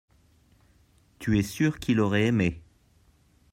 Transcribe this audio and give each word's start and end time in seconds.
tu 1.19 1.37
es 1.37 1.43
sûr 1.43 1.77
qu'il 1.77 1.99
aurait 1.99 2.25
aimé. 2.25 2.59